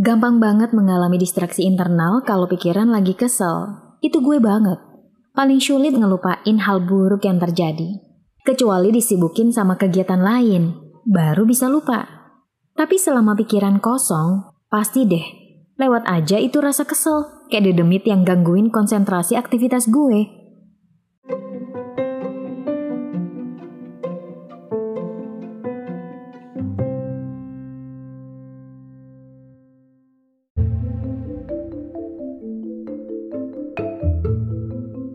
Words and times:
Gampang 0.00 0.40
banget 0.40 0.72
mengalami 0.72 1.20
distraksi 1.20 1.68
internal 1.68 2.24
kalau 2.24 2.48
pikiran 2.48 2.88
lagi 2.88 3.12
kesel. 3.12 3.76
Itu 4.00 4.24
gue 4.24 4.40
banget. 4.40 4.80
Paling 5.36 5.60
sulit 5.60 5.92
ngelupain 5.92 6.56
hal 6.64 6.84
buruk 6.84 7.28
yang 7.28 7.36
terjadi. 7.36 8.00
Kecuali 8.42 8.90
disibukin 8.90 9.52
sama 9.52 9.78
kegiatan 9.78 10.18
lain, 10.18 10.74
baru 11.04 11.44
bisa 11.44 11.68
lupa. 11.68 12.08
Tapi 12.72 12.96
selama 12.96 13.36
pikiran 13.36 13.78
kosong, 13.78 14.48
pasti 14.72 15.04
deh, 15.04 15.22
lewat 15.76 16.08
aja 16.08 16.40
itu 16.40 16.58
rasa 16.58 16.88
kesel, 16.88 17.46
kayak 17.52 17.70
dedemit 17.70 18.02
yang 18.08 18.24
gangguin 18.24 18.72
konsentrasi 18.72 19.36
aktivitas 19.36 19.92
gue. 19.92 20.41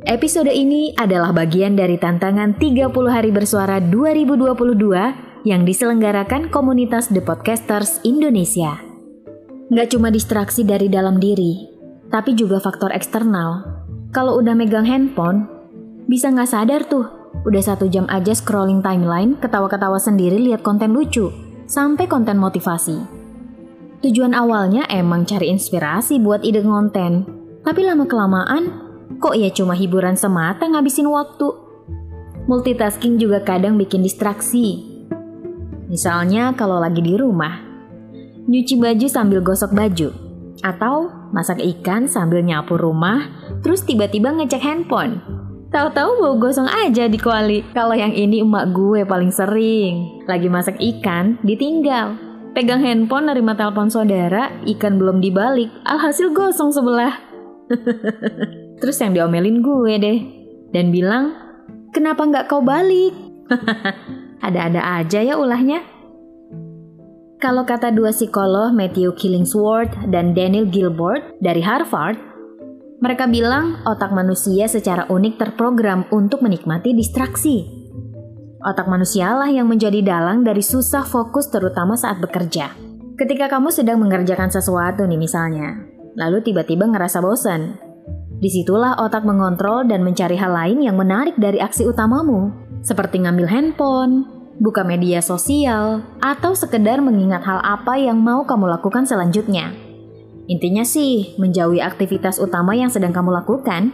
Episode 0.08 0.56
ini 0.56 0.96
adalah 0.96 1.36
bagian 1.36 1.76
dari 1.76 2.00
tantangan 2.00 2.56
30 2.56 2.96
hari 3.12 3.28
bersuara 3.28 3.84
2022 3.84 5.44
yang 5.44 5.68
diselenggarakan 5.68 6.48
komunitas 6.48 7.12
The 7.12 7.20
Podcasters 7.20 8.00
Indonesia. 8.08 8.80
Nggak 9.68 9.92
cuma 9.92 10.08
distraksi 10.08 10.64
dari 10.64 10.88
dalam 10.88 11.20
diri, 11.20 11.68
tapi 12.08 12.40
juga 12.40 12.64
faktor 12.64 12.96
eksternal. 12.96 13.68
Kalau 14.16 14.40
udah 14.40 14.56
megang 14.56 14.88
handphone, 14.88 15.44
bisa 16.08 16.32
nggak 16.32 16.56
sadar 16.56 16.88
tuh, 16.88 17.04
udah 17.44 17.60
satu 17.60 17.92
jam 17.92 18.08
aja 18.08 18.32
scrolling 18.32 18.80
timeline, 18.80 19.36
ketawa-ketawa 19.44 20.00
sendiri 20.00 20.40
lihat 20.40 20.64
konten 20.64 20.96
lucu, 20.96 21.36
sampai 21.68 22.08
konten 22.08 22.40
motivasi. 22.40 22.96
Tujuan 24.08 24.32
awalnya 24.32 24.88
emang 24.88 25.28
cari 25.28 25.52
inspirasi 25.52 26.24
buat 26.24 26.48
ide 26.48 26.64
konten, 26.64 27.28
tapi 27.68 27.84
lama-kelamaan 27.84 28.87
Kok 29.18 29.34
ya 29.34 29.50
cuma 29.50 29.74
hiburan 29.74 30.14
semata 30.14 30.70
ngabisin 30.70 31.10
waktu? 31.10 31.50
Multitasking 32.46 33.18
juga 33.18 33.42
kadang 33.42 33.74
bikin 33.74 34.06
distraksi. 34.06 34.86
Misalnya 35.90 36.54
kalau 36.54 36.78
lagi 36.78 37.02
di 37.02 37.18
rumah, 37.18 37.58
nyuci 38.46 38.78
baju 38.78 39.08
sambil 39.10 39.42
gosok 39.42 39.74
baju, 39.74 40.14
atau 40.62 41.10
masak 41.34 41.58
ikan 41.60 42.06
sambil 42.06 42.46
nyapu 42.46 42.78
rumah, 42.78 43.26
terus 43.66 43.82
tiba-tiba 43.82 44.38
ngecek 44.38 44.62
handphone. 44.62 45.18
Tahu-tahu 45.68 46.12
bau 46.22 46.36
gosong 46.40 46.70
aja 46.70 47.10
di 47.12 47.20
kuali. 47.20 47.60
Kalau 47.76 47.98
yang 47.98 48.16
ini 48.16 48.40
emak 48.40 48.72
gue 48.72 49.04
paling 49.04 49.34
sering. 49.34 50.24
Lagi 50.24 50.48
masak 50.48 50.80
ikan, 50.80 51.42
ditinggal. 51.44 52.16
Pegang 52.56 52.80
handphone 52.86 53.28
nerima 53.28 53.58
telepon 53.58 53.92
saudara, 53.92 54.54
ikan 54.64 54.96
belum 54.96 55.20
dibalik, 55.20 55.74
alhasil 55.84 56.32
gosong 56.32 56.72
sebelah. 56.72 57.18
Terus 58.78 58.98
yang 59.02 59.18
diomelin 59.18 59.66
gue 59.66 59.94
deh. 59.98 60.20
Dan 60.70 60.92
bilang, 60.94 61.34
kenapa 61.96 62.28
nggak 62.28 62.46
kau 62.52 62.62
balik? 62.62 63.16
Ada-ada 64.46 65.02
aja 65.02 65.20
ya 65.24 65.40
ulahnya. 65.40 65.82
Kalau 67.38 67.70
kata 67.70 67.94
dua 67.94 68.10
psikolog 68.10 68.74
Matthew 68.74 69.14
Killingsworth 69.14 69.94
dan 70.10 70.34
Daniel 70.34 70.66
Gilbert 70.66 71.38
dari 71.38 71.62
Harvard, 71.62 72.18
mereka 72.98 73.30
bilang 73.30 73.78
otak 73.86 74.10
manusia 74.10 74.66
secara 74.66 75.06
unik 75.06 75.38
terprogram 75.38 76.10
untuk 76.10 76.42
menikmati 76.42 76.98
distraksi. 76.98 77.62
Otak 78.66 78.90
manusialah 78.90 79.54
yang 79.54 79.70
menjadi 79.70 80.02
dalang 80.02 80.42
dari 80.42 80.66
susah 80.66 81.06
fokus 81.06 81.54
terutama 81.54 81.94
saat 81.94 82.18
bekerja. 82.18 82.74
Ketika 83.22 83.54
kamu 83.54 83.70
sedang 83.70 84.02
mengerjakan 84.02 84.50
sesuatu 84.50 85.06
nih 85.06 85.22
misalnya, 85.22 85.78
lalu 86.18 86.42
tiba-tiba 86.42 86.90
ngerasa 86.90 87.22
bosan, 87.22 87.78
Di 88.38 88.50
situlah 88.54 89.02
otak 89.02 89.26
mengontrol 89.26 89.90
dan 89.90 90.06
mencari 90.06 90.38
hal 90.38 90.54
lain 90.54 90.86
yang 90.86 90.94
menarik 90.94 91.34
dari 91.42 91.58
aksi 91.58 91.90
utamamu, 91.90 92.54
seperti 92.86 93.26
ngambil 93.26 93.50
handphone, 93.50 94.30
buka 94.62 94.86
media 94.86 95.26
sosial, 95.26 96.06
atau 96.22 96.54
sekedar 96.54 97.02
mengingat 97.02 97.42
hal 97.42 97.58
apa 97.66 97.98
yang 97.98 98.22
mau 98.22 98.46
kamu 98.46 98.78
lakukan 98.78 99.10
selanjutnya. 99.10 99.74
Intinya 100.48 100.86
sih, 100.86 101.34
menjauhi 101.42 101.82
aktivitas 101.82 102.38
utama 102.38 102.78
yang 102.78 102.94
sedang 102.94 103.12
kamu 103.12 103.36
lakukan. 103.42 103.90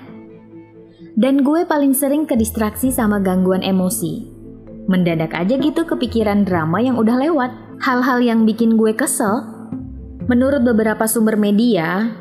Dan 1.16 1.42
gue 1.42 1.66
paling 1.66 1.96
sering 1.96 2.28
ke 2.28 2.36
distraksi 2.36 2.92
sama 2.92 3.24
gangguan 3.24 3.64
emosi. 3.64 4.28
Mendadak 4.86 5.32
aja 5.34 5.56
gitu 5.56 5.88
kepikiran 5.88 6.44
drama 6.44 6.84
yang 6.84 7.00
udah 7.00 7.16
lewat. 7.16 7.52
Hal-hal 7.80 8.20
yang 8.20 8.44
bikin 8.44 8.76
gue 8.76 8.92
kesel. 8.92 9.50
Menurut 10.28 10.64
beberapa 10.64 11.08
sumber 11.10 11.36
media, 11.36 12.12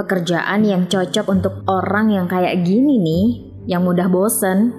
pekerjaan 0.00 0.64
yang 0.64 0.88
cocok 0.88 1.28
untuk 1.28 1.54
orang 1.68 2.08
yang 2.08 2.24
kayak 2.24 2.64
gini 2.64 2.96
nih, 2.96 3.26
yang 3.68 3.84
mudah 3.84 4.08
bosen, 4.08 4.72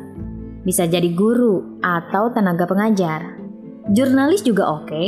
bisa 0.66 0.90
jadi 0.90 1.14
guru 1.14 1.78
atau 1.86 2.34
tenaga 2.34 2.66
pengajar. 2.66 3.38
Jurnalis 3.94 4.42
juga 4.42 4.82
oke, 4.82 5.04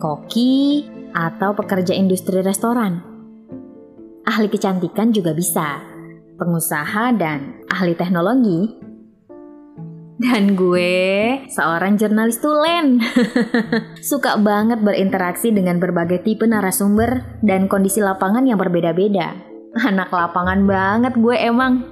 koki, 0.00 0.88
atau 1.12 1.52
pekerja 1.52 1.92
industri 1.92 2.40
restoran. 2.40 3.04
Ahli 4.24 4.48
kecantikan 4.48 5.12
juga 5.12 5.32
bisa, 5.32 5.80
pengusaha 6.36 7.12
dan 7.16 7.64
ahli 7.68 7.96
teknologi 7.96 8.87
dan 10.18 10.58
gue 10.58 11.38
seorang 11.46 11.94
jurnalis 11.94 12.42
tulen. 12.42 12.98
Suka 14.10 14.34
banget 14.38 14.82
berinteraksi 14.82 15.54
dengan 15.54 15.78
berbagai 15.78 16.26
tipe 16.26 16.42
narasumber 16.42 17.38
dan 17.46 17.70
kondisi 17.70 18.02
lapangan 18.02 18.42
yang 18.42 18.58
berbeda-beda. 18.58 19.38
Anak 19.78 20.10
lapangan 20.10 20.66
banget 20.66 21.14
gue 21.14 21.36
emang. 21.38 21.86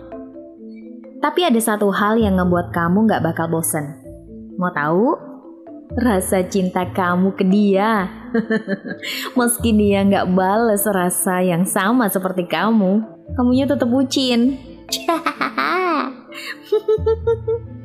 Tapi 1.23 1.41
ada 1.47 1.61
satu 1.63 1.95
hal 1.95 2.19
yang 2.19 2.37
ngebuat 2.37 2.75
kamu 2.75 3.07
gak 3.09 3.23
bakal 3.23 3.47
bosen. 3.49 3.95
Mau 4.59 4.75
tahu? 4.75 5.15
Rasa 5.97 6.43
cinta 6.51 6.83
kamu 6.83 7.39
ke 7.39 7.47
dia. 7.47 8.11
Meski 9.39 9.71
dia 9.71 10.03
gak 10.03 10.35
bales 10.35 10.83
rasa 10.83 11.47
yang 11.47 11.63
sama 11.63 12.11
seperti 12.11 12.51
kamu, 12.51 13.07
kamunya 13.39 13.71
tetap 13.71 13.87
bucin. 13.87 14.59